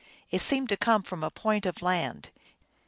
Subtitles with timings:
[0.31, 2.31] It seemed to come from a point of land.